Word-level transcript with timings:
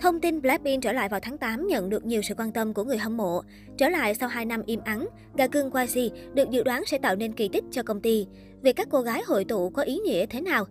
Thông 0.00 0.20
tin 0.20 0.42
Blackpink 0.42 0.82
trở 0.82 0.92
lại 0.92 1.08
vào 1.08 1.20
tháng 1.20 1.38
8 1.38 1.66
nhận 1.66 1.90
được 1.90 2.04
nhiều 2.04 2.22
sự 2.22 2.34
quan 2.34 2.52
tâm 2.52 2.74
của 2.74 2.84
người 2.84 2.98
hâm 2.98 3.16
mộ. 3.16 3.42
Trở 3.78 3.88
lại 3.88 4.14
sau 4.14 4.28
2 4.28 4.44
năm 4.44 4.62
im 4.66 4.80
ắng, 4.84 5.08
gà 5.36 5.46
cưng 5.46 5.70
YG 5.70 5.98
được 6.34 6.50
dự 6.50 6.62
đoán 6.62 6.82
sẽ 6.86 6.98
tạo 6.98 7.16
nên 7.16 7.32
kỳ 7.32 7.48
tích 7.48 7.64
cho 7.70 7.82
công 7.82 8.00
ty. 8.00 8.26
Việc 8.62 8.76
các 8.76 8.88
cô 8.90 9.00
gái 9.00 9.22
hội 9.26 9.44
tụ 9.44 9.70
có 9.70 9.82
ý 9.82 9.98
nghĩa 9.98 10.26
thế 10.26 10.40
nào? 10.40 10.64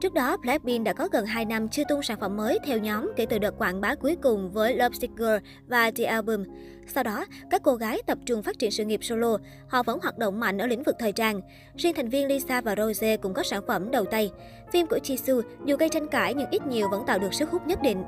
Trước 0.00 0.14
đó, 0.14 0.36
Blackpink 0.36 0.84
đã 0.84 0.92
có 0.92 1.08
gần 1.12 1.26
2 1.26 1.44
năm 1.44 1.68
chưa 1.68 1.82
tung 1.88 2.02
sản 2.02 2.20
phẩm 2.20 2.36
mới 2.36 2.58
theo 2.64 2.78
nhóm 2.78 3.12
kể 3.16 3.26
từ 3.26 3.38
đợt 3.38 3.58
quảng 3.58 3.80
bá 3.80 3.94
cuối 3.94 4.16
cùng 4.22 4.50
với 4.50 4.74
Love 4.74 4.96
Sick 5.00 5.16
Girl 5.16 5.36
và 5.66 5.90
The 5.90 6.04
Album. 6.04 6.44
Sau 6.86 7.04
đó, 7.04 7.24
các 7.50 7.62
cô 7.62 7.74
gái 7.74 8.02
tập 8.06 8.18
trung 8.26 8.42
phát 8.42 8.58
triển 8.58 8.70
sự 8.70 8.84
nghiệp 8.84 9.04
solo. 9.04 9.38
Họ 9.68 9.82
vẫn 9.82 9.98
hoạt 10.02 10.18
động 10.18 10.40
mạnh 10.40 10.58
ở 10.58 10.66
lĩnh 10.66 10.82
vực 10.82 10.96
thời 10.98 11.12
trang. 11.12 11.40
Riêng 11.76 11.94
thành 11.94 12.08
viên 12.08 12.28
Lisa 12.28 12.60
và 12.60 12.74
Rose 12.76 13.16
cũng 13.16 13.34
có 13.34 13.42
sản 13.42 13.62
phẩm 13.66 13.90
đầu 13.90 14.04
tay. 14.04 14.30
Phim 14.72 14.86
của 14.86 14.98
Jisoo 15.02 15.42
dù 15.64 15.76
gây 15.76 15.88
tranh 15.88 16.08
cãi 16.08 16.34
nhưng 16.34 16.50
ít 16.50 16.66
nhiều 16.66 16.88
vẫn 16.90 17.06
tạo 17.06 17.18
được 17.18 17.34
sức 17.34 17.50
hút 17.50 17.66
nhất 17.66 17.82
định. 17.82 18.04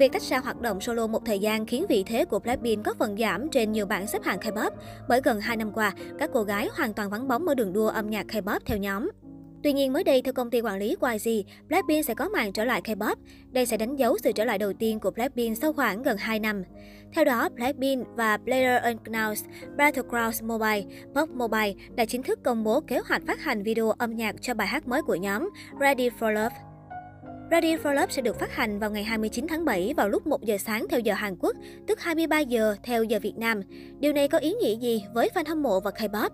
Việc 0.00 0.12
tách 0.12 0.22
ra 0.22 0.38
hoạt 0.38 0.60
động 0.60 0.80
solo 0.80 1.06
một 1.06 1.24
thời 1.24 1.38
gian 1.38 1.66
khiến 1.66 1.86
vị 1.88 2.02
thế 2.06 2.24
của 2.24 2.38
Blackpink 2.38 2.84
có 2.84 2.94
phần 2.98 3.16
giảm 3.16 3.48
trên 3.48 3.72
nhiều 3.72 3.86
bảng 3.86 4.06
xếp 4.06 4.22
hạng 4.22 4.38
K-pop, 4.38 4.70
bởi 5.08 5.20
gần 5.24 5.40
2 5.40 5.56
năm 5.56 5.72
qua, 5.72 5.92
các 6.18 6.30
cô 6.32 6.42
gái 6.42 6.68
hoàn 6.76 6.94
toàn 6.94 7.10
vắng 7.10 7.28
bóng 7.28 7.46
ở 7.46 7.54
đường 7.54 7.72
đua 7.72 7.88
âm 7.88 8.10
nhạc 8.10 8.26
K-pop 8.26 8.58
theo 8.66 8.78
nhóm. 8.78 9.10
Tuy 9.62 9.72
nhiên 9.72 9.92
mới 9.92 10.04
đây, 10.04 10.22
theo 10.22 10.32
công 10.32 10.50
ty 10.50 10.60
quản 10.60 10.78
lý 10.78 10.96
YG, 11.00 11.30
Blackpink 11.68 12.04
sẽ 12.04 12.14
có 12.14 12.28
màn 12.28 12.52
trở 12.52 12.64
lại 12.64 12.82
K-pop. 12.84 13.14
Đây 13.50 13.66
sẽ 13.66 13.76
đánh 13.76 13.96
dấu 13.96 14.18
sự 14.18 14.32
trở 14.32 14.44
lại 14.44 14.58
đầu 14.58 14.72
tiên 14.72 15.00
của 15.00 15.10
Blackpink 15.10 15.56
sau 15.56 15.72
khoảng 15.72 16.02
gần 16.02 16.16
2 16.16 16.38
năm. 16.38 16.62
Theo 17.12 17.24
đó, 17.24 17.48
Blackpink 17.48 18.06
và 18.16 18.36
Player 18.36 18.82
Unknowns 18.82 19.44
Battlegrounds 19.76 20.42
Mobile, 20.42 20.82
Pop 21.14 21.30
Mobile 21.30 21.72
đã 21.94 22.04
chính 22.04 22.22
thức 22.22 22.38
công 22.44 22.64
bố 22.64 22.80
kế 22.80 23.00
hoạch 23.08 23.22
phát 23.26 23.40
hành 23.40 23.62
video 23.62 23.90
âm 23.90 24.16
nhạc 24.16 24.34
cho 24.40 24.54
bài 24.54 24.66
hát 24.66 24.88
mới 24.88 25.02
của 25.02 25.14
nhóm 25.14 25.50
Ready 25.80 26.10
for 26.20 26.30
Love. 26.30 26.69
Ready 27.50 27.76
for 27.76 27.92
Love 27.92 28.12
sẽ 28.12 28.22
được 28.22 28.38
phát 28.38 28.52
hành 28.52 28.78
vào 28.78 28.90
ngày 28.90 29.04
29 29.04 29.46
tháng 29.48 29.64
7 29.64 29.94
vào 29.96 30.08
lúc 30.08 30.26
1 30.26 30.44
giờ 30.44 30.58
sáng 30.58 30.86
theo 30.88 31.00
giờ 31.00 31.14
Hàn 31.14 31.36
Quốc, 31.40 31.56
tức 31.86 32.00
23 32.00 32.40
giờ 32.40 32.76
theo 32.82 33.04
giờ 33.04 33.18
Việt 33.22 33.36
Nam. 33.36 33.62
Điều 34.00 34.12
này 34.12 34.28
có 34.28 34.38
ý 34.38 34.52
nghĩa 34.52 34.76
gì 34.76 35.04
với 35.14 35.30
fan 35.34 35.44
hâm 35.48 35.62
mộ 35.62 35.80
và 35.80 35.90
K-pop? 35.90 36.30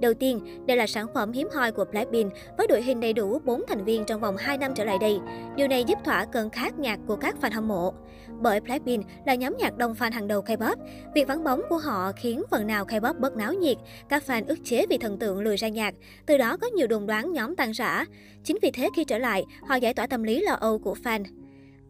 Đầu 0.00 0.14
tiên, 0.14 0.40
đây 0.66 0.76
là 0.76 0.86
sản 0.86 1.06
phẩm 1.14 1.32
hiếm 1.32 1.48
hoi 1.54 1.72
của 1.72 1.84
Blackpink 1.84 2.32
với 2.58 2.66
đội 2.66 2.82
hình 2.82 3.00
đầy 3.00 3.12
đủ 3.12 3.38
4 3.44 3.62
thành 3.68 3.84
viên 3.84 4.04
trong 4.04 4.20
vòng 4.20 4.36
2 4.36 4.58
năm 4.58 4.72
trở 4.74 4.84
lại 4.84 4.98
đây. 4.98 5.18
Điều 5.56 5.68
này 5.68 5.84
giúp 5.84 5.98
thỏa 6.04 6.24
cơn 6.24 6.50
khát 6.50 6.78
nhạc 6.78 6.98
của 7.06 7.16
các 7.16 7.36
fan 7.40 7.52
hâm 7.52 7.68
mộ. 7.68 7.94
Bởi 8.40 8.60
Blackpink 8.60 9.04
là 9.26 9.34
nhóm 9.34 9.56
nhạc 9.58 9.76
đông 9.76 9.94
fan 9.94 10.12
hàng 10.12 10.28
đầu 10.28 10.42
K-pop, 10.42 10.76
việc 11.14 11.28
vắng 11.28 11.44
bóng 11.44 11.62
của 11.68 11.78
họ 11.78 12.12
khiến 12.16 12.42
phần 12.50 12.66
nào 12.66 12.84
K-pop 12.84 13.14
bớt 13.14 13.36
náo 13.36 13.52
nhiệt, 13.52 13.76
các 14.08 14.22
fan 14.26 14.44
ức 14.46 14.58
chế 14.64 14.86
vì 14.90 14.98
thần 14.98 15.18
tượng 15.18 15.40
lười 15.40 15.56
ra 15.56 15.68
nhạc, 15.68 15.94
từ 16.26 16.38
đó 16.38 16.56
có 16.56 16.66
nhiều 16.66 16.86
đồn 16.86 17.06
đoán 17.06 17.32
nhóm 17.32 17.56
tan 17.56 17.70
rã. 17.70 18.04
Chính 18.44 18.58
vì 18.62 18.70
thế 18.70 18.88
khi 18.96 19.04
trở 19.04 19.18
lại, 19.18 19.44
họ 19.68 19.74
giải 19.74 19.94
tỏa 19.94 20.06
tâm 20.06 20.22
lý 20.22 20.40
lo 20.40 20.52
âu 20.52 20.78
của 20.78 20.96
fan. 21.04 21.24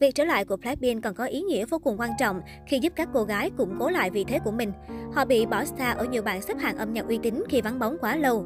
Việc 0.03 0.14
trở 0.14 0.25
lại 0.25 0.45
của 0.45 0.56
Blackpink 0.56 1.03
còn 1.03 1.14
có 1.14 1.25
ý 1.25 1.41
nghĩa 1.41 1.64
vô 1.64 1.78
cùng 1.78 2.00
quan 2.00 2.11
trọng 2.19 2.41
khi 2.67 2.78
giúp 2.78 2.92
các 2.97 3.08
cô 3.12 3.25
gái 3.25 3.50
củng 3.56 3.77
cố 3.78 3.89
lại 3.89 4.11
vị 4.11 4.25
thế 4.25 4.39
của 4.45 4.50
mình. 4.50 4.72
Họ 5.12 5.25
bị 5.25 5.47
bỏ 5.47 5.64
xa 5.64 5.91
ở 5.91 6.05
nhiều 6.05 6.22
bảng 6.22 6.42
xếp 6.42 6.58
hạng 6.58 6.77
âm 6.77 6.92
nhạc 6.92 7.08
uy 7.08 7.19
tín 7.22 7.42
khi 7.48 7.61
vắng 7.61 7.78
bóng 7.78 7.97
quá 8.00 8.17
lâu. 8.17 8.45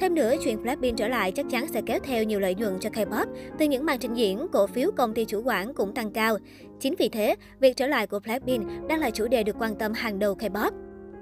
Thêm 0.00 0.14
nữa, 0.14 0.34
chuyện 0.44 0.62
Blackpink 0.62 0.98
trở 0.98 1.08
lại 1.08 1.32
chắc 1.32 1.46
chắn 1.50 1.66
sẽ 1.68 1.82
kéo 1.86 1.98
theo 2.02 2.24
nhiều 2.24 2.40
lợi 2.40 2.54
nhuận 2.54 2.78
cho 2.80 2.90
K-pop. 2.90 3.26
Từ 3.58 3.66
những 3.66 3.86
màn 3.86 3.98
trình 3.98 4.14
diễn, 4.14 4.46
cổ 4.52 4.66
phiếu 4.66 4.90
công 4.96 5.14
ty 5.14 5.24
chủ 5.24 5.42
quản 5.44 5.74
cũng 5.74 5.94
tăng 5.94 6.12
cao. 6.12 6.38
Chính 6.80 6.94
vì 6.98 7.08
thế, 7.08 7.34
việc 7.60 7.76
trở 7.76 7.86
lại 7.86 8.06
của 8.06 8.20
Blackpink 8.20 8.64
đang 8.88 9.00
là 9.00 9.10
chủ 9.10 9.28
đề 9.28 9.42
được 9.42 9.56
quan 9.58 9.74
tâm 9.74 9.92
hàng 9.92 10.18
đầu 10.18 10.34
K-pop. 10.34 10.70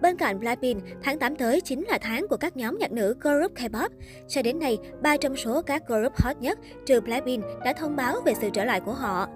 Bên 0.03 0.17
cạnh 0.17 0.41
Blackpink, 0.41 0.83
tháng 1.03 1.19
8 1.19 1.37
tới 1.37 1.61
chính 1.61 1.84
là 1.89 1.98
tháng 1.98 2.29
của 2.29 2.37
các 2.37 2.57
nhóm 2.57 2.79
nhạc 2.79 2.92
nữ 2.92 3.14
group 3.20 3.55
K-pop. 3.55 3.89
Cho 4.29 4.42
đến 4.42 4.59
nay, 4.59 4.79
ba 5.03 5.17
trong 5.17 5.37
số 5.37 5.62
các 5.62 5.89
group 5.89 6.12
hot 6.17 6.37
nhất 6.41 6.59
trừ 6.87 7.01
Blackpink 7.01 7.45
đã 7.64 7.73
thông 7.73 7.97
báo 7.97 8.20
về 8.25 8.34
sự 8.34 8.51
trở 8.53 8.64
lại 8.64 8.81
của 8.81 8.92
họ. 8.92 9.29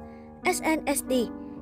SNSD. 0.45 1.13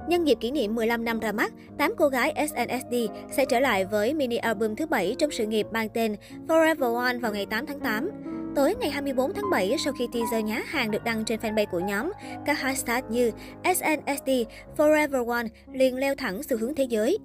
Nhân 0.08 0.26
dịp 0.26 0.38
kỷ 0.40 0.50
niệm 0.50 0.74
15 0.74 1.04
năm 1.04 1.20
ra 1.20 1.32
mắt, 1.32 1.52
8 1.78 1.94
cô 1.98 2.08
gái 2.08 2.46
SNSD 2.48 2.94
sẽ 3.30 3.44
trở 3.44 3.60
lại 3.60 3.84
với 3.84 4.14
mini 4.14 4.36
album 4.36 4.74
thứ 4.74 4.86
7 4.86 5.16
trong 5.18 5.30
sự 5.30 5.46
nghiệp 5.46 5.66
mang 5.72 5.88
tên 5.88 6.16
Forever 6.48 6.94
One 6.94 7.18
vào 7.18 7.32
ngày 7.32 7.46
8 7.46 7.66
tháng 7.66 7.80
8. 7.80 8.10
Tối 8.56 8.74
ngày 8.80 8.90
24 8.90 9.34
tháng 9.34 9.50
7, 9.50 9.76
sau 9.78 9.92
khi 9.92 10.06
teaser 10.12 10.44
nhá 10.44 10.62
hàng 10.66 10.90
được 10.90 11.04
đăng 11.04 11.24
trên 11.24 11.40
fanpage 11.40 11.66
của 11.70 11.80
nhóm, 11.80 12.12
các 12.46 12.60
hashtag 12.60 13.00
như 13.10 13.30
SNSD, 13.64 14.30
Forever 14.76 15.28
One 15.28 15.46
liền 15.72 15.96
leo 15.96 16.14
thẳng 16.14 16.42
xu 16.42 16.56
hướng 16.56 16.74
thế 16.74 16.84
giới. 16.84 17.18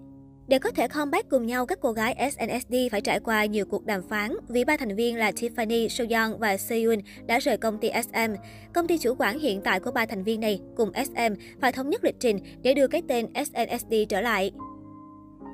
Để 0.48 0.60
có 0.60 0.72
thể 0.72 0.88
comeback 0.88 1.30
cùng 1.30 1.46
nhau, 1.46 1.66
các 1.66 1.80
cô 1.82 1.92
gái 1.92 2.32
SNSD 2.32 2.76
phải 2.92 3.02
trải 3.02 3.20
qua 3.20 3.46
nhiều 3.46 3.66
cuộc 3.66 3.86
đàm 3.86 4.02
phán 4.10 4.32
vì 4.50 4.66
ba 4.66 4.78
thành 4.78 4.96
viên 4.96 5.18
là 5.18 5.32
Tiffany, 5.32 5.88
Soyeon 5.88 6.38
và 6.40 6.58
Seyun 6.58 7.00
đã 7.26 7.40
rời 7.40 7.58
công 7.58 7.78
ty 7.78 7.90
SM. 8.04 8.34
Công 8.74 8.88
ty 8.88 8.98
chủ 8.98 9.16
quản 9.20 9.40
hiện 9.40 9.62
tại 9.62 9.80
của 9.80 9.92
ba 9.92 10.06
thành 10.06 10.24
viên 10.24 10.40
này 10.40 10.60
cùng 10.76 10.92
SM 10.94 11.34
phải 11.62 11.72
thống 11.72 11.90
nhất 11.90 12.04
lịch 12.04 12.20
trình 12.20 12.40
để 12.62 12.74
đưa 12.74 12.88
cái 12.88 13.02
tên 13.08 13.28
SNSD 13.46 13.94
trở 14.10 14.22
lại. 14.22 14.52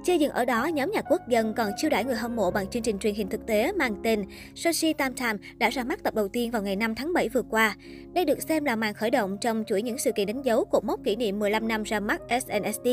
Chưa 0.03 0.13
dừng 0.13 0.31
ở 0.31 0.45
đó, 0.45 0.65
nhóm 0.65 0.91
nhạc 0.91 1.05
quốc 1.09 1.21
dân 1.27 1.53
còn 1.53 1.71
chiêu 1.77 1.89
đãi 1.89 2.05
người 2.05 2.15
hâm 2.15 2.35
mộ 2.35 2.51
bằng 2.51 2.67
chương 2.67 2.83
trình 2.83 2.99
truyền 2.99 3.15
hình 3.15 3.29
thực 3.29 3.45
tế 3.47 3.71
mang 3.71 3.95
tên 4.03 4.25
Sushi 4.55 4.93
Tam 4.93 5.13
Tam 5.13 5.37
đã 5.57 5.69
ra 5.69 5.83
mắt 5.83 6.03
tập 6.03 6.15
đầu 6.15 6.27
tiên 6.27 6.51
vào 6.51 6.61
ngày 6.61 6.75
5 6.75 6.95
tháng 6.95 7.13
7 7.13 7.29
vừa 7.29 7.41
qua. 7.41 7.75
Đây 8.13 8.25
được 8.25 8.41
xem 8.41 8.65
là 8.65 8.75
màn 8.75 8.93
khởi 8.93 9.11
động 9.11 9.37
trong 9.41 9.63
chuỗi 9.67 9.81
những 9.81 9.97
sự 9.97 10.11
kiện 10.11 10.27
đánh 10.27 10.45
dấu 10.45 10.65
cột 10.65 10.83
mốc 10.83 10.99
kỷ 11.03 11.15
niệm 11.15 11.39
15 11.39 11.67
năm 11.67 11.83
ra 11.83 11.99
mắt 11.99 12.21
SNSD. 12.29 12.87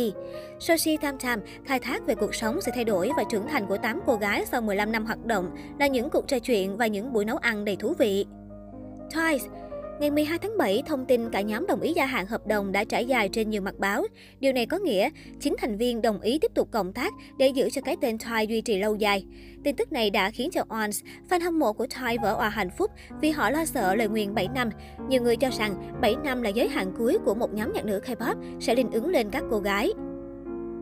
Sushi 0.60 0.96
Tam 0.96 1.18
Tam 1.18 1.40
khai 1.64 1.80
thác 1.80 2.06
về 2.06 2.14
cuộc 2.14 2.34
sống, 2.34 2.60
sự 2.60 2.72
thay 2.74 2.84
đổi 2.84 3.10
và 3.16 3.24
trưởng 3.30 3.46
thành 3.48 3.66
của 3.66 3.76
8 3.76 4.00
cô 4.06 4.16
gái 4.16 4.46
sau 4.46 4.60
15 4.60 4.92
năm 4.92 5.06
hoạt 5.06 5.26
động 5.26 5.50
là 5.78 5.86
những 5.86 6.10
cuộc 6.10 6.28
trò 6.28 6.38
chuyện 6.38 6.76
và 6.76 6.86
những 6.86 7.12
buổi 7.12 7.24
nấu 7.24 7.36
ăn 7.36 7.64
đầy 7.64 7.76
thú 7.76 7.94
vị. 7.98 8.26
Twice 9.10 9.65
Ngày 10.00 10.10
12 10.10 10.38
tháng 10.38 10.58
7, 10.58 10.82
thông 10.86 11.04
tin 11.06 11.30
cả 11.30 11.40
nhóm 11.40 11.66
đồng 11.66 11.80
ý 11.80 11.92
gia 11.92 12.06
hạn 12.06 12.26
hợp 12.26 12.46
đồng 12.46 12.72
đã 12.72 12.84
trải 12.84 13.06
dài 13.06 13.28
trên 13.28 13.50
nhiều 13.50 13.62
mặt 13.62 13.74
báo. 13.78 14.04
Điều 14.40 14.52
này 14.52 14.66
có 14.66 14.78
nghĩa, 14.78 15.10
chính 15.40 15.54
thành 15.58 15.76
viên 15.76 16.02
đồng 16.02 16.20
ý 16.20 16.38
tiếp 16.38 16.50
tục 16.54 16.68
cộng 16.70 16.92
tác 16.92 17.12
để 17.38 17.48
giữ 17.48 17.70
cho 17.70 17.80
cái 17.80 17.96
tên 18.00 18.16
Twice 18.16 18.44
duy 18.44 18.60
trì 18.60 18.78
lâu 18.78 18.94
dài. 18.94 19.24
Tin 19.64 19.76
tức 19.76 19.92
này 19.92 20.10
đã 20.10 20.30
khiến 20.30 20.50
cho 20.50 20.64
Ons, 20.68 21.00
fan 21.30 21.40
hâm 21.40 21.58
mộ 21.58 21.72
của 21.72 21.86
Twice 21.86 22.22
vỡ 22.22 22.34
òa 22.34 22.48
hạnh 22.48 22.70
phúc 22.78 22.90
vì 23.20 23.30
họ 23.30 23.50
lo 23.50 23.64
sợ 23.64 23.94
lời 23.94 24.08
nguyền 24.08 24.34
7 24.34 24.48
năm. 24.54 24.70
Nhiều 25.08 25.22
người 25.22 25.36
cho 25.36 25.50
rằng 25.58 25.92
7 26.00 26.16
năm 26.24 26.42
là 26.42 26.50
giới 26.50 26.68
hạn 26.68 26.92
cuối 26.98 27.18
của 27.24 27.34
một 27.34 27.54
nhóm 27.54 27.72
nhạc 27.72 27.84
nữ 27.84 28.00
K-pop 28.06 28.34
sẽ 28.60 28.74
linh 28.74 28.90
ứng 28.90 29.08
lên 29.08 29.30
các 29.30 29.44
cô 29.50 29.58
gái. 29.58 29.92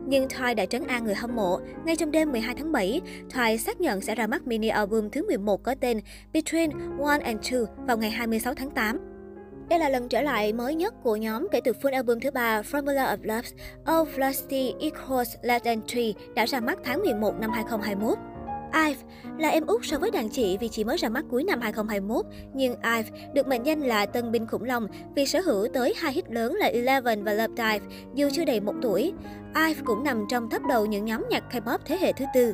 Nhưng 0.07 0.27
Twice 0.27 0.55
đã 0.55 0.65
trấn 0.65 0.87
an 0.87 1.05
người 1.05 1.15
hâm 1.15 1.35
mộ. 1.35 1.59
Ngay 1.85 1.95
trong 1.95 2.11
đêm 2.11 2.31
12 2.31 2.55
tháng 2.55 2.71
7, 2.71 3.01
Twice 3.29 3.57
xác 3.57 3.81
nhận 3.81 4.01
sẽ 4.01 4.15
ra 4.15 4.27
mắt 4.27 4.47
mini 4.47 4.67
album 4.67 5.09
thứ 5.09 5.27
11 5.27 5.63
có 5.63 5.75
tên 5.79 5.99
Between 6.33 6.71
One 6.99 7.19
and 7.23 7.39
Two 7.51 7.65
vào 7.87 7.97
ngày 7.97 8.09
26 8.09 8.53
tháng 8.53 8.71
8. 8.71 8.99
Đây 9.69 9.79
là 9.79 9.89
lần 9.89 10.09
trở 10.09 10.21
lại 10.21 10.53
mới 10.53 10.75
nhất 10.75 10.93
của 11.03 11.15
nhóm 11.15 11.47
kể 11.51 11.61
từ 11.63 11.71
full 11.71 11.93
album 11.93 12.19
thứ 12.19 12.31
ba 12.31 12.61
Formula 12.61 13.17
of 13.17 13.17
Love, 13.21 13.49
All 13.85 14.05
Velocity 14.15 14.73
Equals 14.79 15.35
Less 15.41 15.65
Tree* 15.87 16.13
đã 16.35 16.45
ra 16.45 16.59
mắt 16.59 16.79
tháng 16.83 17.01
11 17.01 17.35
năm 17.39 17.51
2021. 17.51 18.17
IVE 18.73 19.01
là 19.37 19.49
em 19.49 19.65
út 19.67 19.81
so 19.85 19.97
với 19.97 20.11
đàn 20.11 20.29
chị 20.29 20.57
vì 20.57 20.67
chỉ 20.67 20.83
mới 20.83 20.97
ra 20.97 21.09
mắt 21.09 21.25
cuối 21.31 21.43
năm 21.43 21.61
2021, 21.61 22.25
nhưng 22.53 22.75
IVE 22.81 23.31
được 23.33 23.47
mệnh 23.47 23.65
danh 23.65 23.81
là 23.81 24.05
tân 24.05 24.31
binh 24.31 24.47
khủng 24.47 24.63
long 24.63 24.87
vì 25.15 25.25
sở 25.25 25.39
hữu 25.39 25.67
tới 25.73 25.93
hai 25.97 26.13
hit 26.13 26.31
lớn 26.31 26.55
là 26.55 26.67
Eleven 26.67 27.23
và 27.23 27.33
Love 27.33 27.53
Dive 27.57 27.95
dù 28.15 28.29
chưa 28.33 28.45
đầy 28.45 28.59
một 28.59 28.73
tuổi. 28.81 29.13
IVE 29.55 29.81
cũng 29.85 30.03
nằm 30.03 30.25
trong 30.29 30.49
top 30.49 30.61
đầu 30.69 30.85
những 30.85 31.05
nhóm 31.05 31.25
nhạc 31.29 31.43
K-pop 31.51 31.77
thế 31.85 31.97
hệ 31.97 32.13
thứ 32.13 32.25
tư. 32.33 32.53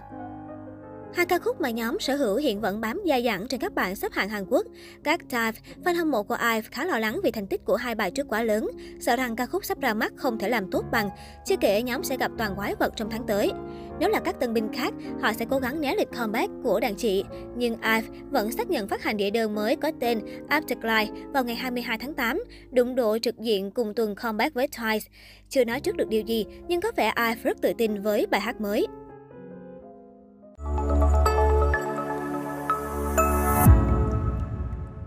Hai 1.14 1.26
ca 1.26 1.40
khúc 1.40 1.62
mà 1.62 1.70
nhóm 1.70 2.00
sở 2.00 2.16
hữu 2.16 2.36
hiện 2.36 2.62
vẫn 2.62 2.82
bám 2.82 3.02
dai 3.08 3.24
dẳng 3.24 3.48
trên 3.48 3.60
các 3.60 3.74
bảng 3.74 3.96
xếp 3.96 4.12
hạng 4.12 4.30
Hàn 4.30 4.46
Quốc. 4.46 4.66
Các 5.04 5.20
dive, 5.30 5.52
fan 5.84 5.96
hâm 5.96 6.12
mộ 6.12 6.24
của 6.24 6.38
IVE 6.42 6.62
khá 6.62 6.86
lo 6.86 7.00
lắng 7.00 7.20
vì 7.24 7.32
thành 7.32 7.48
tích 7.48 7.66
của 7.66 7.76
hai 7.76 7.96
bài 7.96 8.12
trước 8.12 8.28
quá 8.28 8.44
lớn, 8.44 8.68
sợ 9.00 9.16
rằng 9.16 9.36
ca 9.36 9.46
khúc 9.46 9.66
sắp 9.66 9.80
ra 9.80 9.94
mắt 9.94 10.14
không 10.16 10.40
thể 10.40 10.50
làm 10.50 10.72
tốt 10.72 10.86
bằng, 10.92 11.10
chưa 11.46 11.56
kể 11.62 11.82
nhóm 11.82 12.04
sẽ 12.04 12.18
gặp 12.18 12.32
toàn 12.38 12.56
quái 12.56 12.76
vật 12.76 12.94
trong 12.96 13.10
tháng 13.10 13.28
tới. 13.28 13.52
Nếu 14.00 14.10
là 14.10 14.20
các 14.20 14.40
tân 14.40 14.54
binh 14.54 14.74
khác, 14.74 14.94
họ 15.22 15.34
sẽ 15.34 15.46
cố 15.50 15.60
gắng 15.60 15.82
né 15.82 15.96
lịch 15.96 16.12
comeback 16.18 16.52
của 16.64 16.80
đàn 16.80 16.96
chị. 16.96 17.24
Nhưng 17.56 17.74
IVE 17.82 18.08
vẫn 18.30 18.52
xác 18.52 18.70
nhận 18.70 18.88
phát 18.88 19.04
hành 19.04 19.18
đĩa 19.18 19.30
đơn 19.30 19.56
mới 19.56 19.76
có 19.76 19.92
tên 20.00 20.20
Afterlife 20.50 21.32
vào 21.32 21.44
ngày 21.44 21.56
22 21.56 21.98
tháng 21.98 22.14
8, 22.14 22.44
đụng 22.72 22.96
độ 22.96 23.18
trực 23.22 23.40
diện 23.40 23.72
cùng 23.72 23.94
tuần 23.94 24.16
comeback 24.16 24.54
với 24.54 24.68
Twice. 24.68 25.10
Chưa 25.50 25.66
nói 25.66 25.80
trước 25.80 25.98
được 25.98 26.08
điều 26.10 26.22
gì, 26.22 26.46
nhưng 26.68 26.82
có 26.82 26.92
vẻ 26.96 27.14
IVE 27.18 27.42
rất 27.44 27.62
tự 27.62 27.74
tin 27.78 28.02
với 28.02 28.28
bài 28.28 28.42
hát 28.42 28.62
mới. 28.62 28.88